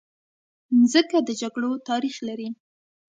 مځکه 0.79 1.17
د 1.27 1.29
جګړو 1.41 1.71
تاریخ 1.89 2.15
لري. 2.27 2.49